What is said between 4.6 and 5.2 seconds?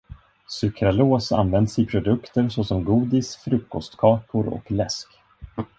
läsk.